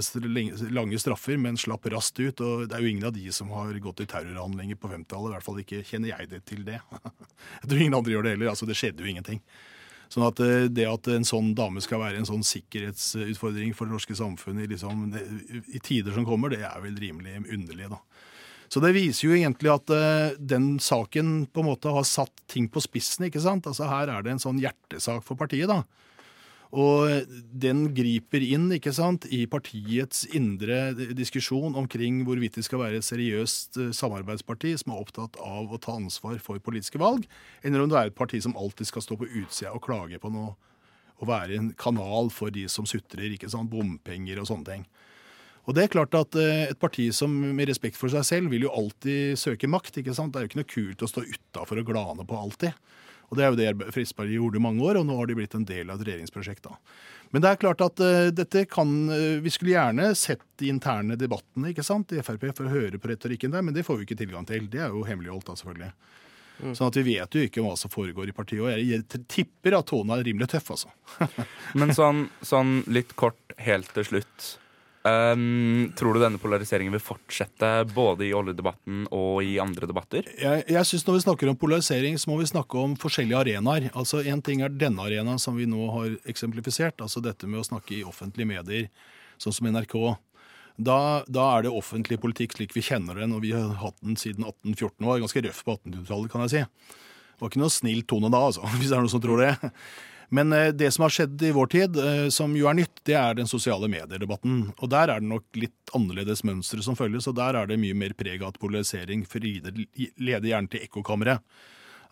[0.68, 2.40] lange straffer, men slapp raskt ut.
[2.44, 5.32] og Det er jo ingen av de som har gått i terrorhandlinger på 50-tallet.
[5.32, 6.80] I hvert fall ikke kjenner jeg det til det.
[7.62, 8.52] Jeg tror ingen andre gjør det heller.
[8.52, 9.40] altså Det skjedde jo ingenting.
[10.10, 13.94] Sånn at eh, det at en sånn dame skal være en sånn sikkerhetsutfordring for det
[13.94, 15.06] norske samfunnet i, liksom,
[15.70, 18.00] i tider som kommer, det er vel rimelig underlig, da.
[18.70, 22.68] Så det viser jo egentlig at eh, den saken på en måte har satt ting
[22.70, 23.66] på spissen, ikke sant.
[23.66, 25.82] Altså Her er det en sånn hjertesak for partiet, da.
[26.70, 33.00] Og den griper inn ikke sant, i partiets indre diskusjon omkring hvorvidt det skal være
[33.00, 37.26] et seriøst eh, samarbeidsparti som er opptatt av å ta ansvar for politiske valg,
[37.66, 40.30] eller om det er et parti som alltid skal stå på utsida og klage på
[40.30, 40.54] noe,
[41.18, 44.86] og være en kanal for de som sutrer, ikke sant, bompenger og sånne ting.
[45.68, 48.68] Og det er klart at eh, Et parti som med respekt for seg selv vil
[48.68, 49.98] jo alltid søke makt.
[50.00, 50.32] ikke sant?
[50.32, 52.78] Det er jo ikke noe kult å stå utafor og glane på alltid.
[53.30, 55.54] Og Det er jo det Fremskrittspartiet gjorde i mange år, og nå har de blitt
[55.54, 56.64] en del av et regjeringsprosjekt.
[56.66, 56.76] da.
[57.30, 61.14] Men det er klart at uh, dette kan uh, Vi skulle gjerne sett de interne
[61.18, 64.08] debattene ikke sant, i Frp for å høre på retorikken der, men det får vi
[64.08, 64.66] ikke tilgang til.
[64.70, 65.92] Det er jo hemmeligholdt, da, selvfølgelig.
[66.76, 68.60] Sånn at vi vet jo ikke hva som foregår i partiet.
[68.60, 70.90] Og jeg tipper at tonen er rimelig tøff, altså.
[71.80, 74.50] Men sånn, sånn litt kort helt til slutt.
[75.00, 80.26] Um, tror du denne polariseringen vil fortsette både i oljedebatten og i andre debatter?
[80.36, 83.88] Jeg, jeg synes Når vi snakker om polarisering, så må vi snakke om forskjellige arenaer.
[83.96, 87.68] Altså En ting er denne arenaen som vi nå har eksemplifisert, altså dette med å
[87.70, 88.90] snakke i offentlige medier,
[89.40, 89.96] sånn som NRK.
[90.80, 94.20] Da, da er det offentlig politikk slik vi kjenner den, og vi har hatt den
[94.20, 96.62] siden 1814 var Ganske røff på 1800-tallet, kan jeg si.
[97.40, 99.54] Det var ikke noe snill tone da, altså, hvis det er noen som tror det.
[100.30, 103.16] Men eh, det som har skjedd i vår tid, eh, som jo er nytt, det
[103.18, 104.70] er den sosiale medier-debatten.
[104.78, 107.96] Og der er det nok litt annerledes mønstre som følges, og der er det mye
[107.98, 111.42] mer preg av at polarisering leder gjerne til ekkokammeret.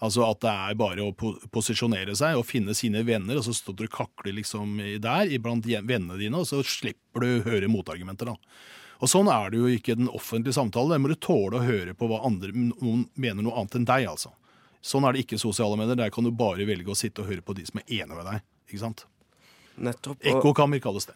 [0.02, 1.14] Altså at det er bare å
[1.50, 5.66] posisjonere seg og finne sine venner, og så står du og kakler liksom der iblant
[5.66, 8.30] vennene dine, og så slipper du høre motargumenter.
[8.30, 8.36] da.
[8.98, 10.94] Og Sånn er det jo ikke i den offentlige samtalen.
[10.94, 14.06] Der må du tåle å høre på hva andre noen mener noe annet enn deg.
[14.10, 14.34] altså.
[14.82, 15.96] Sånn er det ikke i sosiale medier.
[15.96, 18.26] Der kan du bare velge å sitte og høre på de som er enige med
[18.26, 18.42] deg.
[18.68, 19.04] ikke sant?
[19.78, 20.18] Nettopp.
[20.18, 21.14] og- Ekkokammer kalles det.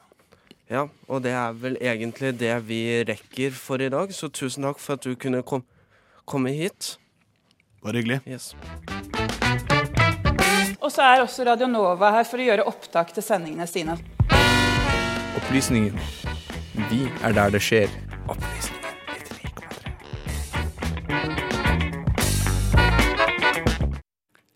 [0.71, 4.79] Ja, og det er vel egentlig det vi rekker for i dag, så tusen takk
[4.79, 5.65] for at du kunne kom
[6.27, 6.97] komme hit.
[7.83, 8.21] Bare hyggelig.
[8.27, 8.55] Yes.
[10.81, 13.99] Og så er også Radio Nova her for å gjøre opptak til sendingene sine.
[15.37, 15.99] Opplysningen.
[16.91, 17.91] Vi er der det skjer.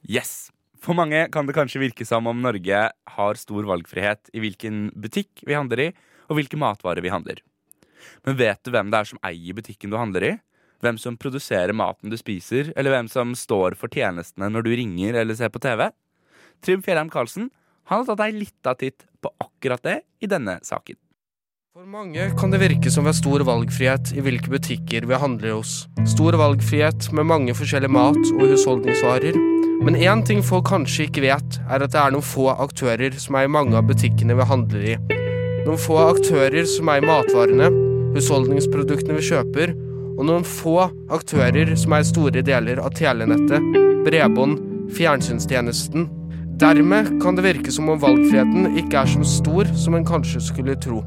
[0.06, 0.52] Yes!
[0.78, 2.80] For mange kan det kanskje virke som om Norge
[3.16, 5.92] har stor valgfrihet i hvilken butikk vi handler i,
[6.30, 7.40] og hvilke matvarer vi handler.
[8.26, 10.32] Men vet du hvem det er som eier butikken du handler i?
[10.84, 15.18] Hvem som produserer maten du spiser, eller hvem som står for tjenestene når du ringer
[15.22, 15.88] eller ser på TV?
[16.62, 17.50] Trym Fjellheim Karlsen
[17.90, 20.98] har tatt ei lita titt på akkurat det i denne saken.
[21.76, 25.58] For mange kan det virke som vi har stor valgfrihet i hvilke butikker vi handler
[25.58, 25.72] hos.
[26.08, 29.36] Stor valgfrihet med mange forskjellige mat- og husholdningsvarer.
[29.84, 33.36] Men én ting folk kanskje ikke vet, er at det er noen få aktører som
[33.36, 34.94] er i mange av butikkene vi handler i.
[35.66, 37.68] Noen få aktører som er i matvarene,
[38.14, 39.74] husholdningsproduktene vi kjøper,
[40.16, 40.78] og noen få
[41.12, 44.62] aktører som er i store deler av telenettet, bredbånd,
[44.96, 46.08] fjernsynstjenesten.
[46.56, 50.78] Dermed kan det virke som om valgfriheten ikke er så stor som en kanskje skulle
[50.80, 51.04] tro.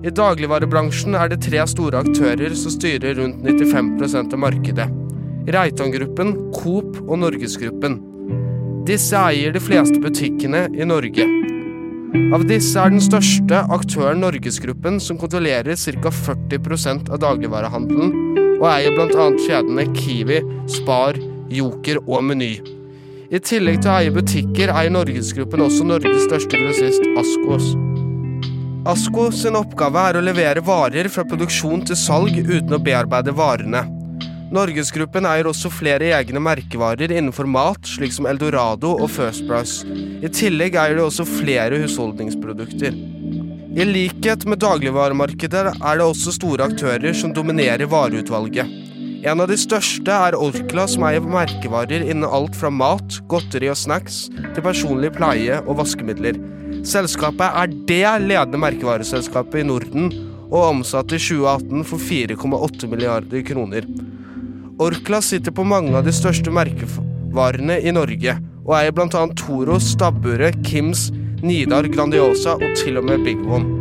[0.00, 4.86] I dagligvarebransjen er det tre store aktører som styrer rundt 95% av markedet.
[5.52, 7.98] Reitan-gruppen, Coop og Norgesgruppen.
[8.88, 11.26] Disse eier de fleste butikkene i Norge.
[12.34, 16.14] Av disse er den største aktøren Norgesgruppen, som kontrollerer ca.
[16.16, 18.16] 40% av dagligvarehandelen,
[18.56, 19.28] og eier bl.a.
[19.44, 20.40] kjedene Kiwi,
[20.80, 21.20] Spar,
[21.52, 22.54] Joker og Meny.
[23.30, 27.74] I tillegg til å eie butikker eier Norgesgruppen også Norges største grossist, Askos.
[28.88, 33.82] Asko sin oppgave er å levere varer fra produksjon til salg uten å bearbeide varene.
[34.56, 39.84] Norgesgruppen eier også flere egne merkevarer innenfor mat, slik som Eldorado og First Price.
[40.24, 42.96] I tillegg eier de også flere husholdningsprodukter.
[43.76, 48.64] I likhet med dagligvaremarkedet er det også store aktører som dominerer vareutvalget.
[49.28, 53.76] En av de største er Orkla, som eier merkevarer innen alt fra mat, godteri og
[53.76, 56.40] snacks til personlig pleie og vaskemidler.
[56.86, 60.06] Selskapet er det ledende merkevareselskapet i Norden
[60.50, 63.84] og omsatte i 2018 for 4,8 milliarder kroner.
[64.80, 69.26] Orkla sitter på mange av de største merkevarene i Norge, og eier bl.a.
[69.36, 71.10] Toro, Stabburet, Kims,
[71.44, 73.76] Nidar, Grandiosa og til og med Big One.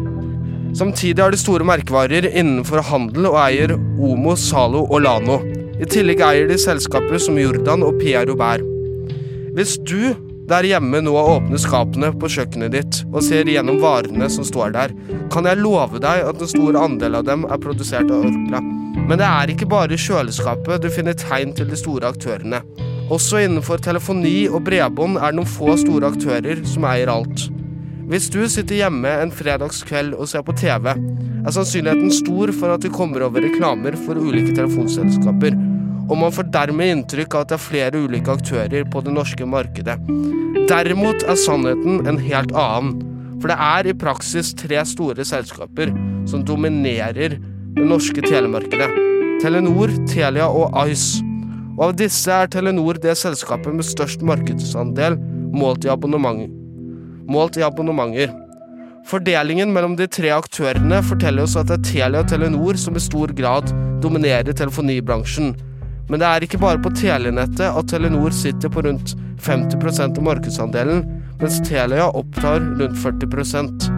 [0.75, 5.39] Samtidig har de store merkevarer innenfor handel og eier Omo, Zalo og Lano.
[5.79, 8.65] I tillegg eier de selskaper som Jordan og Pierre Robert.
[9.55, 10.11] Hvis du
[10.49, 14.95] der hjemme nå åpner skapene på kjøkkenet ditt og ser gjennom varene som står der,
[15.33, 18.63] kan jeg love deg at en stor andel av dem er produsert av Orkla.
[18.97, 22.63] Men det er ikke bare i kjøleskapet du finner tegn til de store aktørene.
[23.13, 27.47] Også innenfor telefoni og bredbånd er det noen få store aktører som eier alt.
[28.09, 32.81] Hvis du sitter hjemme en fredagskveld og ser på TV, er sannsynligheten stor for at
[32.81, 35.53] du kommer over reklamer for ulike telefonselskaper,
[36.09, 39.45] og man får dermed inntrykk av at det er flere ulike aktører på det norske
[39.45, 39.99] markedet.
[40.69, 42.97] Derimot er sannheten en helt annen,
[43.39, 45.93] for det er i praksis tre store selskaper
[46.29, 47.37] som dominerer
[47.77, 48.89] det norske telemarkedet.
[49.39, 51.23] Telenor, Telia og Ice.
[51.77, 55.15] Og av disse er Telenor det selskapet med størst markedsandel
[55.55, 56.49] målt i, abonnement.
[57.29, 58.33] målt i abonnementer.
[59.07, 62.99] Fordelingen mellom de tre aktørene forteller oss at det er Telia og Telenor som i
[63.01, 63.71] stor grad
[64.03, 65.55] dominerer telefonibransjen.
[66.09, 69.13] Men det er ikke bare på telenettet at Telenor sitter på rundt
[69.45, 71.03] 50% av markedsandelen,
[71.39, 73.89] mens Telia opptar rundt 40%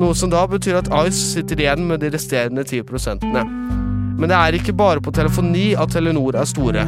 [0.00, 4.56] Noe som da betyr at Ice sitter igjen med de resterende 10% Men det er
[4.56, 6.86] ikke bare på telefoni at Telenor er store.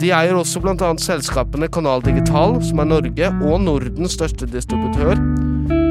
[0.00, 0.90] De eier også bl.a.
[1.00, 5.16] selskapene Kanal Digital, som er Norge og Nordens største distributør,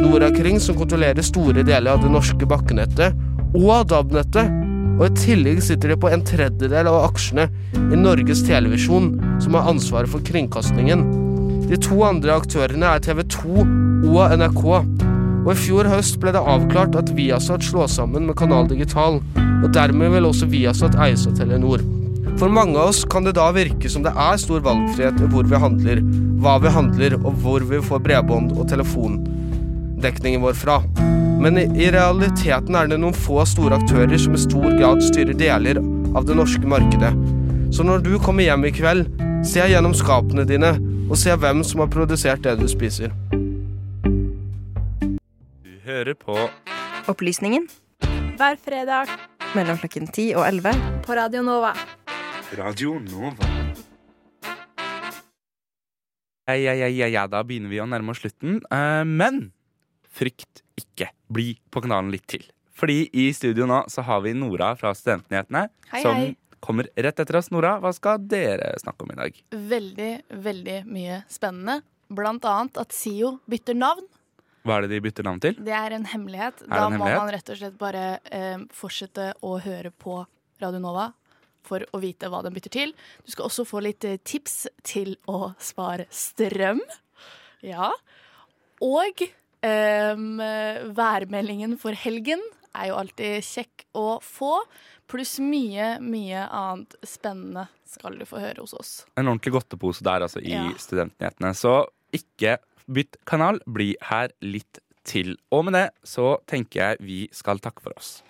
[0.05, 3.17] Norakring, som kontrollerer store deler av det norske bakkenettet,
[3.57, 4.64] og DAB-nettet,
[4.95, 9.67] og i tillegg sitter de på en tredjedel av aksjene i Norges Televisjon, som har
[9.71, 11.03] ansvaret for kringkastingen.
[11.65, 13.65] De to andre aktørene er TV 2
[14.13, 14.63] og NRK.
[15.45, 19.67] Og i fjor høst ble det avklart at Viasat slås sammen med Kanal Digital, og
[19.75, 21.83] dermed vil også Viasat eies av Telenor.
[22.39, 25.47] For mange av oss kan det da virke som det er stor valgfrihet i hvor
[25.47, 26.03] vi handler,
[26.43, 30.81] hva vi handler og hvor vi får bredbånd og telefondekningen vår fra.
[31.45, 35.77] Men i realiteten er det noen få store aktører som i stor grad styrer deler
[36.17, 37.11] av det norske markedet.
[37.69, 39.11] Så når du kommer hjem i kveld,
[39.45, 40.71] se gjennom skapene dine
[41.05, 43.13] og se hvem som har produsert det du spiser.
[45.61, 46.33] Du hører på
[47.13, 47.67] Opplysningen
[48.39, 49.11] Hver fredag
[49.53, 51.75] mellom klokken 10 og 11 på Radio Nova.
[52.57, 53.51] Radio Nova.
[56.49, 58.63] Ja, ja, ja, ja, ja, da begynner vi å nærme oss slutten.
[58.65, 59.51] Eh, men
[60.09, 61.11] frykt ikke.
[61.35, 62.45] Bli på kanalen litt til.
[62.75, 65.65] Fordi i studio nå så har vi Nora fra Studentnyhetene.
[65.93, 66.29] Hei, som hei.
[66.63, 67.51] kommer rett etter oss.
[67.53, 69.37] Nora, hva skal dere snakke om i dag?
[69.71, 70.11] Veldig,
[70.47, 71.81] veldig mye spennende.
[72.15, 74.07] Blant annet at SIO bytter navn.
[74.65, 75.57] Hva er det de bytter navn til?
[75.61, 76.63] Det er en hemmelighet.
[76.63, 77.21] det Da en må hemmelighet?
[77.21, 78.03] man rett og slett bare
[78.33, 80.19] eh, fortsette å høre på
[80.63, 81.11] Radio Nova
[81.65, 82.93] for å vite hva den bytter til.
[83.25, 86.81] Du skal også få litt eh, tips til å spare strøm.
[87.65, 87.91] Ja.
[88.85, 89.21] Og
[89.65, 90.27] em,
[90.97, 92.41] værmeldingen for helgen
[92.75, 94.53] er jo alltid kjekk å få.
[95.11, 98.93] Pluss mye, mye annet spennende skal du få høre hos oss.
[99.19, 100.65] En ordentlig godtepose der, altså, i Ja.
[100.81, 101.53] Studentnyhetene.
[101.55, 101.85] Så
[102.15, 102.57] ikke
[102.91, 105.35] bytt kanal, bli her litt til.
[105.53, 108.23] Og med det så tenker jeg vi skal takke for oss.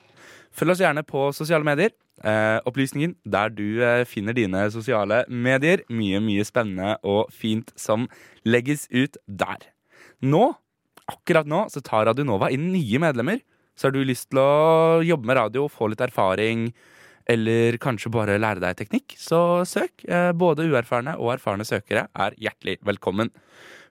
[0.55, 1.91] Følg oss gjerne på sosiale medier.
[2.23, 5.83] Eh, opplysningen der du eh, finner dine sosiale medier.
[5.89, 8.07] Mye, mye spennende og fint som
[8.45, 9.67] legges ut der.
[10.23, 10.53] Nå,
[11.11, 13.41] akkurat nå, så tar Radionova inn nye medlemmer.
[13.75, 16.69] Så har du lyst til å jobbe med radio, få litt erfaring,
[17.29, 20.05] eller kanskje bare lære deg teknikk, så søk.
[20.07, 23.31] Eh, Både uerfarne og erfarne søkere er hjertelig velkommen.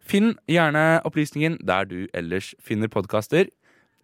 [0.04, 3.48] Finn gjerne opplysningen der du ellers finner podkaster.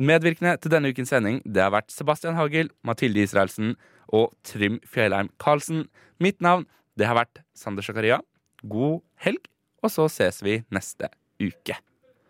[0.00, 3.74] Medvirkende til denne ukens sending det har vært Sebastian Hagel, Mathilde Israelsen
[4.08, 5.84] og Trym Fjellheim Karlsen.
[6.18, 6.64] Mitt navn
[6.96, 8.22] det har vært Sander Zakaria.
[8.64, 9.44] God helg,
[9.84, 11.76] og så ses vi neste uke.